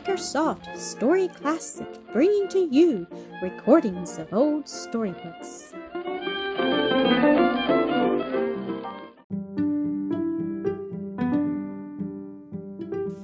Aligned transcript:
Makersoft 0.00 0.78
Story 0.78 1.28
Classic, 1.28 1.86
bringing 2.10 2.48
to 2.48 2.58
you 2.58 3.06
recordings 3.42 4.16
of 4.16 4.32
old 4.32 4.66
storybooks. 4.66 5.74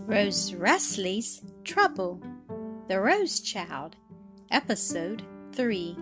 Rose 0.06 0.52
Resli's 0.52 1.40
Trouble 1.64 2.20
The 2.88 3.00
Rose 3.00 3.40
Child, 3.40 3.96
Episode 4.50 5.22
3. 5.54 5.96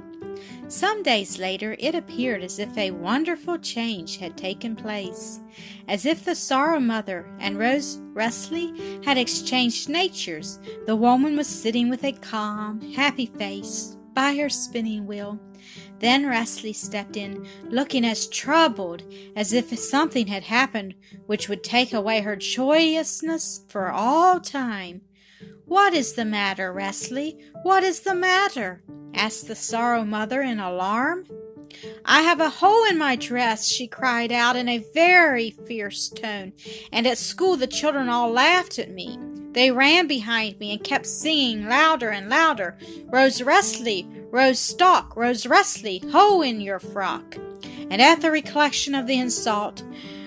Some 0.69 1.03
days 1.03 1.39
later, 1.39 1.77
it 1.79 1.95
appeared 1.95 2.43
as 2.43 2.59
if 2.59 2.77
a 2.77 2.91
wonderful 2.91 3.59
change 3.59 4.17
had 4.17 4.37
taken 4.37 4.75
place, 4.75 5.41
as 5.89 6.07
if 6.07 6.25
the 6.25 6.35
Sorrow 6.35 6.81
Mother 6.81 7.27
and 7.39 7.59
Rose 7.59 7.99
Resli 8.15 9.05
had 9.05 9.19
exchanged 9.19 9.89
natures. 9.89 10.59
The 10.87 10.97
woman 10.97 11.37
was 11.37 11.47
sitting 11.47 11.91
with 11.91 12.05
a 12.05 12.13
calm, 12.13 12.81
happy 12.93 13.27
face 13.27 13.97
by 14.15 14.35
her 14.37 14.49
spinning 14.49 15.07
wheel. 15.07 15.39
Then 15.99 16.25
Resli 16.25 16.75
stepped 16.75 17.17
in, 17.17 17.47
looking 17.65 18.05
as 18.05 18.27
troubled 18.27 19.03
as 19.37 19.53
if 19.53 19.79
something 19.79 20.27
had 20.27 20.45
happened 20.45 20.95
which 21.27 21.49
would 21.49 21.63
take 21.63 21.93
away 21.93 22.21
her 22.21 22.37
joyousness 22.37 23.65
for 23.69 23.91
all 23.91 24.41
time. 24.41 25.03
What 25.67 25.95
is 25.95 26.13
the 26.13 26.25
matter, 26.25 26.73
Resli? 26.73 27.41
What 27.63 27.83
is 27.83 28.01
the 28.01 28.15
matter? 28.15 28.83
asked 29.15 29.49
the 29.49 29.55
Sorrow 29.55 30.05
Mother 30.05 30.43
in 30.43 30.59
alarm. 30.59 31.27
I 32.05 32.23
have 32.23 32.41
a 32.41 32.51
hole 32.51 32.85
in 32.85 32.99
my 32.99 33.17
dress, 33.17 33.67
she 33.67 33.87
cried 33.87 34.31
out 34.31 34.57
in 34.57 34.69
a 34.69 34.85
very 34.93 35.51
fierce 35.51 36.09
tone, 36.09 36.53
and 36.93 37.07
at 37.07 37.19
school 37.19 37.57
the 37.57 37.67
children 37.67 38.09
all 38.09 38.31
laughed 38.31 38.79
at 38.79 38.91
me. 38.91 39.19
They 39.53 39.71
ran 39.71 40.07
behind 40.07 40.59
me 40.59 40.73
and 40.73 40.83
kept 40.83 41.07
singing 41.07 41.69
louder 41.69 42.11
and 42.11 42.29
louder, 42.29 42.77
Rose 43.07 43.41
Resli, 43.41 44.07
Rose 44.31 44.59
Stalk, 44.59 45.17
Rose 45.17 45.45
Resli, 45.45 46.11
hole 46.11 46.43
in 46.43 46.61
your 46.61 46.81
frock. 46.81 47.37
And 47.91 48.03
at 48.03 48.21
the 48.21 48.33
recollection 48.33 48.95
of 48.95 49.07
the 49.07 49.19
insult, 49.19 49.83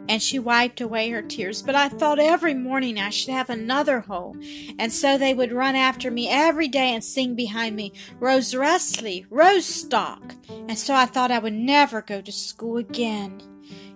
and 0.09 0.21
she 0.21 0.39
wiped 0.39 0.81
away 0.81 1.09
her 1.09 1.21
tears. 1.21 1.61
But 1.61 1.75
I 1.75 1.89
thought 1.89 2.19
every 2.19 2.53
morning 2.53 2.99
I 2.99 3.09
should 3.09 3.33
have 3.33 3.49
another 3.49 4.01
hole, 4.01 4.35
and 4.79 4.91
so 4.91 5.17
they 5.17 5.33
would 5.33 5.51
run 5.51 5.75
after 5.75 6.11
me 6.11 6.29
every 6.29 6.67
day 6.67 6.93
and 6.93 7.03
sing 7.03 7.35
behind 7.35 7.75
me, 7.75 7.93
Rose 8.19 8.53
Resli, 8.53 9.25
Rose 9.29 9.65
Stalk. 9.65 10.35
And 10.49 10.77
so 10.77 10.93
I 10.93 11.05
thought 11.05 11.31
I 11.31 11.39
would 11.39 11.53
never 11.53 12.01
go 12.01 12.21
to 12.21 12.31
school 12.31 12.77
again. 12.77 13.41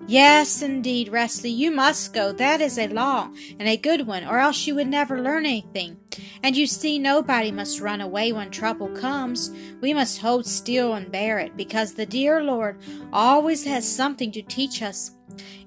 Yes, 0.08 0.64
indeed, 0.64 1.12
Resli, 1.12 1.56
you 1.56 1.70
must 1.70 2.12
go. 2.12 2.32
That 2.34 2.60
is 2.60 2.80
a 2.80 2.88
law, 2.88 3.30
and 3.60 3.70
a 3.70 3.78
good 3.78 4.08
one, 4.08 4.26
or 4.26 4.40
else 4.40 4.66
you 4.66 4.74
would 4.76 4.88
never 4.88 5.22
learn 5.22 5.46
anything. 5.46 5.98
And 6.44 6.58
you 6.58 6.66
see, 6.66 6.98
nobody 6.98 7.52
must 7.52 7.80
run 7.80 8.02
away 8.02 8.34
when 8.34 8.50
trouble 8.50 8.90
comes. 8.90 9.52
We 9.80 9.94
must 9.94 10.20
hold 10.20 10.48
still 10.48 10.96
and 10.96 11.12
bear 11.12 11.38
it, 11.38 11.56
because 11.56 11.94
the 11.94 12.08
dear 12.08 12.44
Lord 12.44 12.82
always 13.14 13.64
has 13.66 13.88
something 13.88 14.32
to 14.32 14.42
teach 14.42 14.82
us 14.82 15.12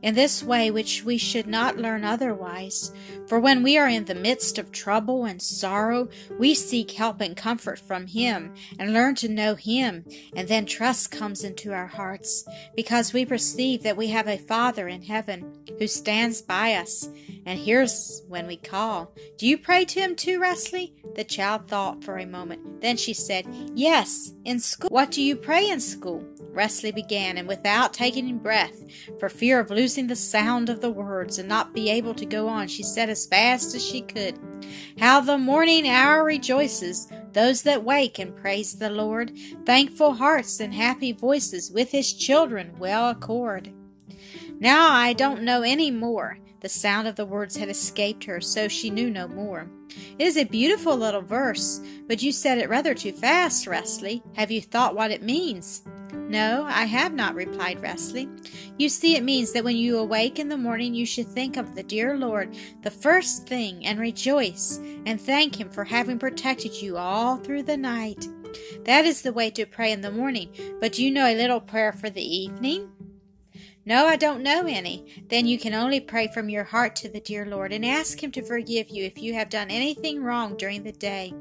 in 0.03 0.15
this 0.15 0.43
way 0.43 0.71
which 0.71 1.05
we 1.05 1.19
should 1.19 1.47
not 1.47 1.77
learn 1.77 2.05
otherwise. 2.05 2.93
For 3.27 3.41
when 3.41 3.63
we 3.63 3.79
are 3.79 3.89
in 3.89 4.05
the 4.05 4.15
midst 4.15 4.59
of 4.59 4.71
trouble 4.71 5.25
and 5.25 5.41
sorrow, 5.41 6.09
we 6.39 6.55
seek 6.55 6.91
help 6.93 7.21
and 7.21 7.37
comfort 7.37 7.79
from 7.79 8.07
Him 8.07 8.55
and 8.79 8.93
learn 8.93 9.15
to 9.17 9.29
know 9.29 9.55
Him, 9.55 10.05
and 10.37 10.49
then 10.49 10.67
trust 10.67 11.11
comes 11.11 11.45
into 11.45 11.73
our 11.73 11.87
hearts, 11.87 12.47
because 12.77 13.13
we 13.13 13.25
perceive 13.25 13.83
that 13.83 13.97
we 13.97 14.09
have 14.09 14.29
a 14.29 14.39
Father 14.39 14.89
in 14.89 15.03
heaven 15.03 15.65
who 15.79 15.87
stands 15.87 16.43
by 16.43 16.75
us 16.75 17.09
and 17.47 17.59
here's 17.59 18.23
when 18.29 18.47
we 18.47 18.57
call. 18.57 19.13
Do 19.37 19.47
you 19.47 19.59
pray 19.59 19.85
to 19.85 20.01
Him 20.01 20.17
too, 20.17 20.41
Resli? 20.41 20.93
The 21.15 21.25
child 21.25 21.69
thought 21.69 22.03
for 22.03 22.19
a 22.19 22.27
moment. 22.27 22.81
Then 22.81 22.97
she 22.97 23.13
said, 23.13 23.47
Yes, 23.75 24.33
in 24.45 24.61
school. 24.61 24.89
What 24.91 25.11
do 25.11 25.23
you 25.23 25.37
pray 25.37 25.69
in 25.69 25.81
school? 25.81 26.25
Resli 26.55 26.95
began, 26.95 27.37
and 27.37 27.49
without 27.49 27.93
taking 27.93 28.39
breath, 28.39 28.85
for 29.19 29.29
fear 29.29 29.59
of 29.59 29.71
losing 29.71 30.07
the 30.07 30.17
sound 30.17 30.69
of 30.69 30.81
the 30.81 30.91
words 30.91 31.39
and 31.39 31.49
not 31.49 31.75
be 31.75 31.91
able 31.91 32.15
to 32.15 32.25
go 32.25 32.49
on, 32.49 32.69
she 32.69 32.83
said 32.83 33.11
as 33.11 33.27
fast 33.27 33.75
as 33.75 33.85
she 33.85 34.01
could, 34.01 34.39
How 34.99 35.21
the 35.21 35.37
morning 35.37 35.89
hour 35.89 36.25
rejoices, 36.25 37.09
those 37.33 37.63
that 37.63 37.85
wake 37.85 38.19
and 38.19 38.35
praise 38.35 38.77
the 38.77 38.91
Lord, 38.91 39.33
thankful 39.67 40.15
hearts 40.15 40.61
and 40.61 40.73
happy 40.73 41.13
voices 41.13 41.73
with 41.73 41.91
his 41.91 42.13
children 42.13 42.77
well 42.79 43.11
accord. 43.11 43.73
Now 44.61 44.93
I 44.93 45.13
don't 45.13 45.43
know 45.43 45.63
any 45.63 45.91
more. 45.91 46.39
The 46.65 46.71
sound 46.71 47.07
of 47.07 47.17
the 47.17 47.27
words 47.27 47.59
had 47.59 47.69
escaped 47.69 48.25
her, 48.25 48.41
so 48.41 48.69
she 48.69 48.89
knew 48.89 49.11
no 49.11 49.29
more. 49.29 49.69
It 50.19 50.27
is 50.27 50.39
a 50.39 50.45
beautiful 50.45 50.97
little 50.97 51.21
verse, 51.21 51.83
but 52.09 52.23
you 52.23 52.33
said 52.33 52.57
it 52.57 52.71
rather 52.71 52.95
too 52.95 53.13
fast, 53.13 53.67
Resli. 53.67 54.23
Have 54.35 54.51
you 54.51 54.63
thought 54.63 54.95
what 54.95 55.11
it 55.11 55.23
means? 55.23 55.83
No, 56.15 56.65
I 56.67 56.87
have 56.87 57.13
not, 57.13 57.35
replied 57.35 57.83
Resli. 57.83 58.31
You 58.79 58.89
see, 58.89 59.15
it 59.15 59.23
means 59.23 59.53
that 59.53 59.63
when 59.63 59.77
you 59.77 59.99
awake 59.99 60.39
in 60.39 60.49
the 60.49 60.57
morning, 60.57 60.95
you 60.95 61.05
should 61.05 61.29
think 61.29 61.59
of 61.59 61.75
the 61.75 61.83
dear 61.83 62.17
Lord 62.17 62.57
the 62.81 62.91
first 62.91 63.47
thing 63.47 63.85
and 63.85 64.01
rejoice 64.01 64.81
and 65.05 65.21
thank 65.21 65.61
Him 65.61 65.69
for 65.69 65.85
having 65.85 66.19
protected 66.19 66.81
you 66.81 66.97
all 66.97 67.37
through 67.37 67.65
the 67.65 67.77
night. 67.77 68.27
That 68.87 69.05
is 69.05 69.21
the 69.21 69.35
way 69.35 69.51
to 69.51 69.67
pray 69.67 69.93
in 69.93 70.01
the 70.01 70.11
morning. 70.11 70.49
But 70.81 70.93
do 70.93 71.05
you 71.05 71.11
know 71.11 71.27
a 71.27 71.37
little 71.37 71.61
prayer 71.61 71.93
for 71.93 72.09
the 72.09 72.25
evening? 72.25 72.91
No, 73.87 74.07
I 74.07 74.17
don't 74.17 74.43
know 74.43 74.65
any. 74.67 75.25
Then 75.29 75.47
you 75.47 75.59
can 75.59 75.75
only 75.75 76.01
pray 76.01 76.29
from 76.29 76.49
your 76.49 76.65
heart 76.65 76.97
to 76.97 77.11
the 77.11 77.21
dear 77.21 77.45
Lord 77.45 77.71
and 77.71 77.85
ask 77.85 78.23
Him 78.23 78.31
to 78.33 78.43
forgive 78.43 78.89
you 78.89 79.05
if 79.05 79.21
you 79.21 79.35
have 79.35 79.51
done 79.51 79.71
anything 79.71 80.23
wrong 80.23 80.57
during 80.57 80.83
the 80.83 80.93
day, 80.93 81.35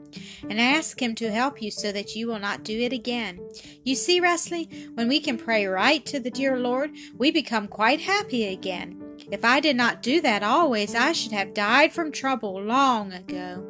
and 0.50 0.60
ask 0.60 1.02
Him 1.02 1.16
to 1.16 1.32
help 1.32 1.62
you 1.62 1.72
so 1.72 1.94
that 1.94 2.16
you 2.18 2.28
will 2.28 2.40
not 2.40 2.66
do 2.66 2.78
it 2.78 2.92
again. 2.92 3.40
You 3.86 3.96
see, 3.96 4.20
Resli, 4.20 4.94
when 4.96 5.08
we 5.08 5.22
can 5.22 5.38
pray 5.38 5.66
right 5.68 6.06
to 6.06 6.20
the 6.20 6.32
dear 6.32 6.60
Lord, 6.60 6.92
we 7.18 7.32
become 7.32 7.70
quite 7.70 8.02
happy 8.02 8.48
again. 8.48 9.02
If 9.32 9.46
I 9.46 9.62
did 9.62 9.78
not 9.78 10.02
do 10.02 10.20
that 10.20 10.44
always, 10.44 10.96
I 10.96 11.14
should 11.14 11.32
have 11.32 11.54
died 11.54 11.94
from 11.94 12.12
trouble 12.12 12.62
long 12.62 13.14
ago. 13.14 13.66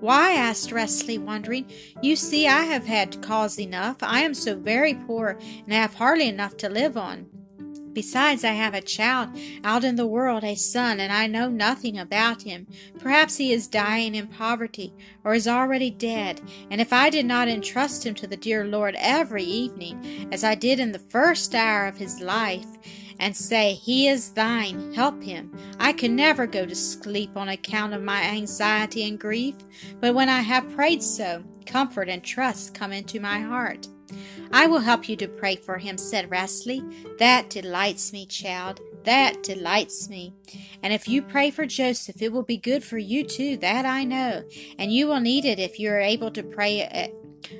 Why? 0.00 0.32
asked 0.32 0.70
Resli, 0.70 1.18
wondering. 1.18 1.70
You 2.00 2.16
see, 2.16 2.48
I 2.48 2.62
have 2.62 2.86
had 2.86 3.20
cause 3.20 3.58
enough. 3.58 3.98
I 4.02 4.20
am 4.20 4.32
so 4.32 4.56
very 4.56 4.94
poor 4.94 5.38
and 5.64 5.72
have 5.72 5.94
hardly 5.94 6.28
enough 6.28 6.56
to 6.58 6.70
live 6.70 6.96
on. 6.96 7.35
Besides, 7.96 8.44
I 8.44 8.52
have 8.52 8.74
a 8.74 8.82
child 8.82 9.30
out 9.64 9.82
in 9.82 9.96
the 9.96 10.06
world, 10.06 10.44
a 10.44 10.54
son, 10.54 11.00
and 11.00 11.10
I 11.10 11.26
know 11.26 11.48
nothing 11.48 11.96
about 11.96 12.42
him. 12.42 12.66
Perhaps 12.98 13.38
he 13.38 13.54
is 13.54 13.66
dying 13.66 14.14
in 14.14 14.26
poverty, 14.26 14.92
or 15.24 15.32
is 15.32 15.48
already 15.48 15.88
dead. 15.88 16.42
And 16.70 16.78
if 16.78 16.92
I 16.92 17.08
did 17.08 17.24
not 17.24 17.48
entrust 17.48 18.04
him 18.04 18.14
to 18.16 18.26
the 18.26 18.36
dear 18.36 18.66
Lord 18.66 18.96
every 18.98 19.44
evening, 19.44 20.28
as 20.30 20.44
I 20.44 20.54
did 20.54 20.78
in 20.78 20.92
the 20.92 20.98
first 20.98 21.54
hour 21.54 21.86
of 21.86 21.96
his 21.96 22.20
life, 22.20 22.66
and 23.18 23.34
say, 23.34 23.72
He 23.72 24.08
is 24.08 24.28
thine, 24.32 24.92
help 24.92 25.22
him. 25.22 25.50
I 25.80 25.94
could 25.94 26.10
never 26.10 26.46
go 26.46 26.66
to 26.66 26.74
sleep 26.74 27.34
on 27.34 27.48
account 27.48 27.94
of 27.94 28.02
my 28.02 28.24
anxiety 28.24 29.08
and 29.08 29.18
grief, 29.18 29.54
but 30.00 30.14
when 30.14 30.28
I 30.28 30.42
have 30.42 30.70
prayed 30.74 31.02
so, 31.02 31.42
comfort 31.64 32.10
and 32.10 32.22
trust 32.22 32.74
come 32.74 32.92
into 32.92 33.20
my 33.20 33.38
heart. 33.38 33.88
I 34.52 34.66
will 34.66 34.80
help 34.80 35.08
you 35.08 35.16
to 35.16 35.28
pray 35.28 35.56
for 35.56 35.78
him, 35.78 35.98
said 35.98 36.30
Resli. 36.30 37.18
That 37.18 37.50
delights 37.50 38.12
me, 38.12 38.26
child. 38.26 38.80
That 39.04 39.42
delights 39.42 40.08
me. 40.08 40.34
And 40.82 40.92
if 40.92 41.08
you 41.08 41.22
pray 41.22 41.50
for 41.50 41.66
Joseph, 41.66 42.20
it 42.20 42.32
will 42.32 42.42
be 42.42 42.56
good 42.56 42.82
for 42.82 42.98
you 42.98 43.24
too, 43.24 43.56
that 43.58 43.86
I 43.86 44.04
know. 44.04 44.44
And 44.78 44.92
you 44.92 45.06
will 45.06 45.20
need 45.20 45.44
it 45.44 45.58
if 45.58 45.78
you 45.78 45.90
are 45.90 46.00
able 46.00 46.30
to 46.32 46.42
pray 46.42 46.80
a 46.80 47.12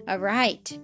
aright. 0.09 0.79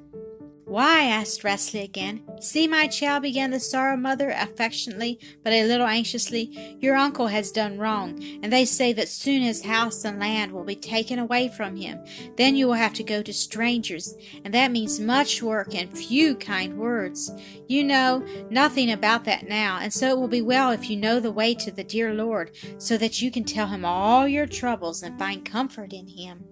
Why? 0.72 1.02
asked 1.02 1.42
Resli 1.42 1.84
again. 1.84 2.22
See, 2.40 2.66
my 2.66 2.86
child, 2.86 3.24
began 3.24 3.50
the 3.50 3.60
sorrow 3.60 3.94
mother 3.94 4.30
affectionately, 4.30 5.20
but 5.44 5.52
a 5.52 5.66
little 5.66 5.86
anxiously. 5.86 6.78
Your 6.80 6.96
uncle 6.96 7.26
has 7.26 7.52
done 7.52 7.76
wrong, 7.76 8.18
and 8.42 8.50
they 8.50 8.64
say 8.64 8.94
that 8.94 9.10
soon 9.10 9.42
his 9.42 9.62
house 9.62 10.02
and 10.06 10.18
land 10.18 10.50
will 10.50 10.64
be 10.64 10.74
taken 10.74 11.18
away 11.18 11.48
from 11.48 11.76
him. 11.76 12.02
Then 12.38 12.56
you 12.56 12.66
will 12.66 12.72
have 12.72 12.94
to 12.94 13.04
go 13.04 13.22
to 13.22 13.34
strangers, 13.34 14.16
and 14.46 14.54
that 14.54 14.70
means 14.70 14.98
much 14.98 15.42
work 15.42 15.74
and 15.74 15.94
few 15.94 16.36
kind 16.36 16.78
words. 16.78 17.30
You 17.68 17.84
know 17.84 18.24
nothing 18.48 18.92
about 18.92 19.26
that 19.26 19.46
now, 19.46 19.78
and 19.78 19.92
so 19.92 20.08
it 20.08 20.18
will 20.18 20.26
be 20.26 20.40
well 20.40 20.70
if 20.70 20.88
you 20.88 20.96
know 20.96 21.20
the 21.20 21.30
way 21.30 21.54
to 21.56 21.70
the 21.70 21.84
dear 21.84 22.14
Lord, 22.14 22.50
so 22.78 22.96
that 22.96 23.20
you 23.20 23.30
can 23.30 23.44
tell 23.44 23.66
him 23.66 23.84
all 23.84 24.26
your 24.26 24.46
troubles 24.46 25.02
and 25.02 25.18
find 25.18 25.44
comfort 25.44 25.92
in 25.92 26.08
him. 26.08 26.46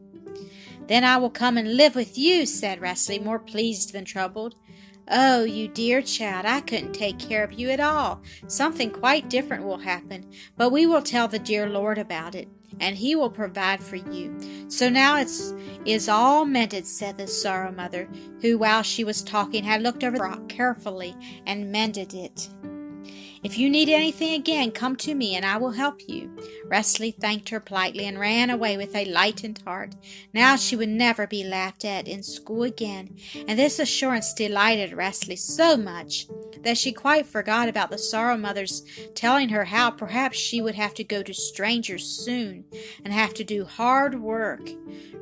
Then 0.91 1.05
I 1.05 1.19
will 1.19 1.31
come 1.31 1.57
and 1.57 1.77
live 1.77 1.95
with 1.95 2.19
you, 2.19 2.45
said 2.47 2.81
Resli, 2.81 3.23
more 3.23 3.39
pleased 3.39 3.93
than 3.93 4.05
troubled. 4.05 4.57
Oh, 5.09 5.45
you 5.45 5.69
dear 5.69 6.03
child, 6.03 6.47
I 6.47 6.61
couldn't 6.61 6.95
take 6.95 7.17
care 7.17 7.45
of 7.45 7.53
you 7.53 7.71
at 7.71 7.79
all. 7.79 8.21
Something 8.49 8.91
quite 8.91 9.31
different 9.31 9.63
will 9.63 9.79
happen, 9.79 10.29
but 10.57 10.73
we 10.73 10.87
will 10.87 11.01
tell 11.01 11.29
the 11.29 11.39
dear 11.39 11.69
Lord 11.69 11.97
about 11.97 12.35
it, 12.35 12.49
and 12.81 12.97
he 12.97 13.15
will 13.15 13.31
provide 13.31 13.81
for 13.81 13.95
you. 13.95 14.37
So 14.67 14.89
now 14.89 15.17
it's 15.17 15.55
is 15.85 16.09
all 16.09 16.45
mended, 16.45 16.89
said 16.89 17.19
the 17.19 17.29
sorrow 17.29 17.71
mother, 17.71 18.09
who 18.41 18.59
while 18.59 18.83
she 18.83 19.05
was 19.05 19.23
talking 19.23 19.63
had 19.63 19.83
looked 19.83 20.03
over 20.03 20.17
the 20.17 20.25
rock 20.25 20.49
carefully 20.49 21.15
and 21.47 21.71
mended 21.71 22.15
it. 22.15 22.49
If 23.43 23.57
you 23.57 23.71
need 23.71 23.89
anything 23.89 24.35
again, 24.35 24.71
come 24.71 24.97
to 24.97 25.15
me 25.15 25.35
and 25.35 25.47
I 25.47 25.57
will 25.57 25.71
help 25.71 26.07
you. 26.07 26.31
Resli 26.67 27.15
thanked 27.15 27.49
her 27.49 27.59
politely 27.59 28.05
and 28.05 28.21
ran 28.21 28.51
away 28.51 28.77
with 28.77 28.95
a 28.95 29.07
lightened 29.07 29.63
heart. 29.65 29.95
Now 30.35 30.57
she 30.57 30.77
would 30.77 30.91
never 30.91 31.27
be 31.27 31.43
laughed 31.43 31.87
at 31.87 32.07
in 32.07 32.23
school 32.23 32.65
again, 32.65 33.17
and 33.49 33.59
this 33.59 33.79
assurance 33.79 34.35
delighted 34.35 34.91
Resli 34.91 35.39
so 35.39 35.79
much 35.79 36.27
that 36.63 36.77
she 36.77 36.93
quite 36.93 37.25
forgot 37.25 37.69
about 37.69 37.91
the 37.91 37.97
Sorrow 37.97 38.37
Mother's 38.37 38.85
telling 39.15 39.49
her 39.49 39.65
how 39.65 39.91
perhaps 39.91 40.37
she 40.37 40.61
would 40.61 40.75
have 40.75 40.93
to 40.95 41.05
go 41.05 41.23
to 41.23 41.33
strangers 41.33 42.05
soon 42.05 42.65
and 43.05 43.13
have 43.13 43.33
to 43.35 43.45
do 43.45 43.65
hard 43.65 44.21
work. 44.21 44.69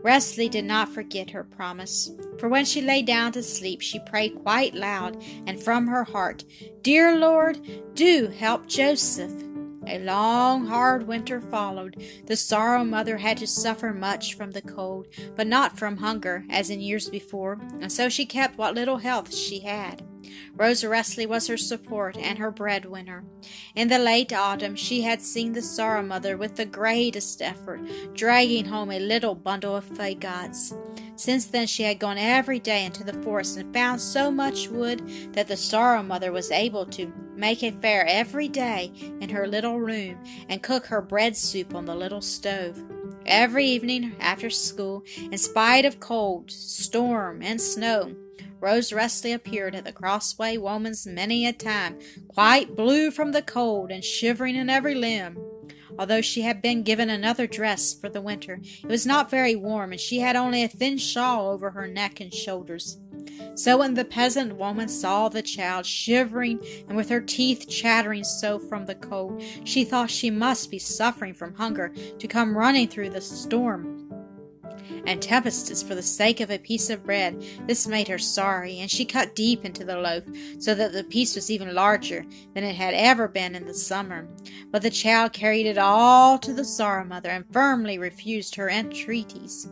Resli 0.02 0.50
did 0.50 0.64
not 0.64 0.88
forget 0.88 1.30
her 1.30 1.44
promise, 1.44 2.10
for 2.38 2.48
when 2.48 2.64
she 2.64 2.80
lay 2.80 3.02
down 3.02 3.32
to 3.32 3.42
sleep, 3.42 3.80
she 3.80 3.98
prayed 4.00 4.34
quite 4.42 4.74
loud 4.74 5.22
and 5.46 5.62
from 5.62 5.86
her 5.86 6.04
heart, 6.04 6.44
Dear 6.88 7.18
Lord, 7.18 7.60
do 7.94 8.28
help 8.28 8.66
Joseph. 8.66 9.47
A 9.88 9.98
long, 10.00 10.66
hard 10.66 11.06
winter 11.06 11.40
followed. 11.40 12.02
The 12.26 12.36
sorrow 12.36 12.84
mother 12.84 13.16
had 13.16 13.38
to 13.38 13.46
suffer 13.46 13.94
much 13.94 14.34
from 14.34 14.50
the 14.50 14.60
cold, 14.60 15.06
but 15.34 15.46
not 15.46 15.78
from 15.78 15.96
hunger, 15.96 16.44
as 16.50 16.68
in 16.68 16.80
years 16.80 17.08
before, 17.08 17.58
and 17.80 17.90
so 17.90 18.10
she 18.10 18.26
kept 18.26 18.58
what 18.58 18.74
little 18.74 18.98
health 18.98 19.34
she 19.34 19.60
had. 19.60 20.04
Rosa 20.54 20.88
Resli 20.88 21.26
was 21.26 21.46
her 21.46 21.56
support 21.56 22.16
and 22.18 22.38
her 22.38 22.50
breadwinner. 22.50 23.24
In 23.74 23.88
the 23.88 23.98
late 23.98 24.32
autumn, 24.32 24.74
she 24.74 25.02
had 25.02 25.22
seen 25.22 25.52
the 25.52 25.62
Sorrow 25.62 26.02
Mother 26.02 26.36
with 26.36 26.56
the 26.56 26.66
greatest 26.66 27.40
effort, 27.40 27.80
dragging 28.12 28.66
home 28.66 28.90
a 28.90 29.00
little 29.00 29.34
bundle 29.34 29.76
of 29.76 29.86
fagots. 29.86 30.74
Since 31.16 31.46
then, 31.46 31.66
she 31.66 31.84
had 31.84 31.98
gone 31.98 32.18
every 32.18 32.58
day 32.58 32.84
into 32.84 33.04
the 33.04 33.22
forest 33.22 33.56
and 33.56 33.72
found 33.72 34.00
so 34.00 34.30
much 34.30 34.68
wood 34.68 35.02
that 35.32 35.48
the 35.48 35.56
Sorrow 35.56 36.02
Mother 36.02 36.30
was 36.30 36.50
able 36.50 36.84
to 36.86 37.12
make 37.38 37.62
a 37.62 37.70
fire 37.70 38.04
every 38.06 38.48
day 38.48 38.92
in 39.20 39.30
her 39.30 39.46
little 39.46 39.80
room 39.80 40.18
and 40.48 40.62
cook 40.62 40.86
her 40.86 41.00
bread 41.00 41.36
soup 41.36 41.74
on 41.74 41.86
the 41.86 41.94
little 41.94 42.20
stove. 42.20 42.82
Every 43.24 43.64
evening 43.66 44.16
after 44.20 44.50
school, 44.50 45.04
in 45.16 45.38
spite 45.38 45.84
of 45.84 46.00
cold, 46.00 46.50
storm, 46.50 47.42
and 47.42 47.60
snow, 47.60 48.14
Rose 48.60 48.90
Resli 48.90 49.34
appeared 49.34 49.76
at 49.76 49.84
the 49.84 49.92
Crossway 49.92 50.56
Woman's 50.56 51.06
many 51.06 51.46
a 51.46 51.52
time, 51.52 51.98
quite 52.26 52.74
blue 52.74 53.10
from 53.10 53.30
the 53.30 53.42
cold 53.42 53.92
and 53.92 54.04
shivering 54.04 54.56
in 54.56 54.68
every 54.68 54.94
limb. 54.94 55.38
Although 55.98 56.22
she 56.22 56.42
had 56.42 56.60
been 56.60 56.82
given 56.82 57.08
another 57.08 57.46
dress 57.46 57.94
for 57.94 58.08
the 58.08 58.20
winter, 58.20 58.60
it 58.82 58.86
was 58.86 59.06
not 59.06 59.30
very 59.30 59.54
warm, 59.54 59.92
and 59.92 60.00
she 60.00 60.20
had 60.20 60.36
only 60.36 60.62
a 60.62 60.68
thin 60.68 60.98
shawl 60.98 61.50
over 61.50 61.70
her 61.70 61.86
neck 61.86 62.20
and 62.20 62.32
shoulders. 62.32 62.98
So 63.54 63.78
when 63.78 63.94
the 63.94 64.04
peasant 64.04 64.56
woman 64.56 64.88
saw 64.88 65.28
the 65.28 65.42
child 65.42 65.86
shivering 65.86 66.60
and 66.88 66.96
with 66.96 67.08
her 67.08 67.20
teeth 67.20 67.68
chattering 67.68 68.24
so 68.24 68.58
from 68.58 68.86
the 68.86 68.94
cold, 68.94 69.42
she 69.64 69.84
thought 69.84 70.10
she 70.10 70.30
must 70.30 70.70
be 70.70 70.78
suffering 70.78 71.34
from 71.34 71.54
hunger 71.54 71.92
to 72.18 72.28
come 72.28 72.56
running 72.56 72.88
through 72.88 73.10
the 73.10 73.20
storm 73.20 74.08
and 75.06 75.22
tempests 75.22 75.82
for 75.82 75.94
the 75.94 76.02
sake 76.02 76.40
of 76.40 76.50
a 76.50 76.58
piece 76.58 76.90
of 76.90 77.04
bread. 77.04 77.42
This 77.66 77.86
made 77.86 78.08
her 78.08 78.18
sorry, 78.18 78.80
and 78.80 78.90
she 78.90 79.04
cut 79.04 79.34
deep 79.34 79.64
into 79.64 79.84
the 79.84 79.96
loaf, 79.96 80.24
so 80.58 80.74
that 80.74 80.92
the 80.92 81.04
piece 81.04 81.34
was 81.34 81.50
even 81.50 81.74
larger 81.74 82.26
than 82.54 82.64
it 82.64 82.74
had 82.74 82.94
ever 82.94 83.28
been 83.28 83.54
in 83.54 83.64
the 83.64 83.74
summer. 83.74 84.28
But 84.70 84.82
the 84.82 84.90
child 84.90 85.32
carried 85.32 85.66
it 85.66 85.78
all 85.78 86.38
to 86.38 86.52
the 86.52 86.64
Sorrow 86.64 87.04
Mother, 87.04 87.30
and 87.30 87.44
firmly 87.52 87.98
refused 87.98 88.54
her 88.56 88.68
entreaties 88.68 89.68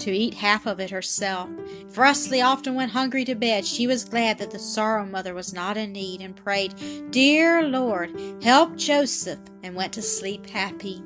to 0.00 0.10
eat 0.10 0.34
half 0.34 0.66
of 0.66 0.80
it 0.80 0.90
herself. 0.90 1.48
If 1.88 1.94
Resli 1.94 2.44
often 2.44 2.74
went 2.74 2.92
hungry 2.92 3.24
to 3.24 3.34
bed, 3.34 3.64
she 3.64 3.86
was 3.86 4.04
glad 4.04 4.38
that 4.38 4.50
the 4.50 4.58
Sorrow 4.58 5.04
Mother 5.04 5.34
was 5.34 5.52
not 5.52 5.76
in 5.76 5.92
need, 5.92 6.20
and 6.20 6.34
prayed, 6.34 6.74
Dear 7.10 7.62
Lord, 7.62 8.18
help 8.42 8.76
Joseph, 8.76 9.40
and 9.62 9.74
went 9.74 9.92
to 9.94 10.02
sleep 10.02 10.48
happy. 10.48 11.02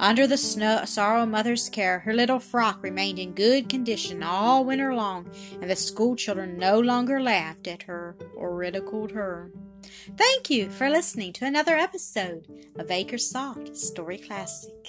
Under 0.00 0.26
the 0.26 0.36
snow, 0.36 0.84
sorrow 0.84 1.24
mother's 1.24 1.68
care, 1.68 2.00
her 2.00 2.12
little 2.12 2.40
frock 2.40 2.82
remained 2.82 3.18
in 3.20 3.32
good 3.32 3.68
condition 3.68 4.22
all 4.22 4.64
winter 4.64 4.94
long, 4.94 5.30
and 5.60 5.70
the 5.70 5.76
school 5.76 6.16
children 6.16 6.58
no 6.58 6.80
longer 6.80 7.20
laughed 7.20 7.68
at 7.68 7.84
her 7.84 8.16
or 8.36 8.56
ridiculed 8.56 9.12
her. 9.12 9.52
Thank 10.16 10.50
you 10.50 10.68
for 10.68 10.90
listening 10.90 11.32
to 11.34 11.46
another 11.46 11.76
episode 11.76 12.46
of 12.76 12.88
Makersoft 12.88 13.76
Story 13.76 14.18
Classic. 14.18 14.88